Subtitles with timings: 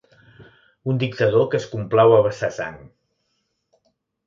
[0.93, 2.83] Un dictador que es complau a vessar sang.